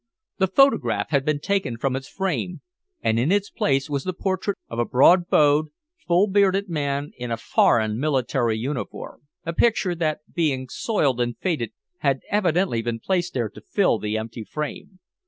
The 0.39 0.47
photograph 0.47 1.11
had 1.11 1.25
been 1.25 1.39
taken 1.39 1.77
from 1.77 1.95
its 1.95 2.07
frame, 2.09 2.61
and 3.03 3.19
in 3.19 3.31
its 3.31 3.51
place 3.51 3.87
was 3.87 4.03
the 4.03 4.13
portrait 4.13 4.57
of 4.67 4.79
a 4.79 4.83
broad 4.83 5.27
browed, 5.29 5.67
full 6.07 6.25
bearded 6.25 6.67
man 6.67 7.11
in 7.17 7.29
a 7.29 7.37
foreign 7.37 7.99
military 7.99 8.57
uniform 8.57 9.27
a 9.45 9.53
picture 9.53 9.93
that, 9.93 10.21
being 10.33 10.69
soiled 10.69 11.21
and 11.21 11.37
faded, 11.37 11.73
had 11.99 12.21
evidently 12.31 12.81
been 12.81 12.99
placed 12.99 13.35
there 13.35 13.49
to 13.49 13.61
fill 13.61 13.99
the 13.99 14.17
empty 14.17 14.43
frame. 14.43 14.97